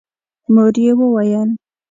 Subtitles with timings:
[0.53, 1.49] مور يې وويل: